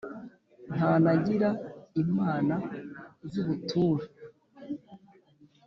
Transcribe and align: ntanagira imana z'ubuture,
ntanagira 0.73 1.47
imana 2.03 2.55
z'ubuture, 3.31 4.05